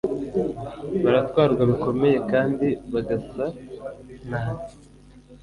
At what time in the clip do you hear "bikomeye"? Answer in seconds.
1.71-2.17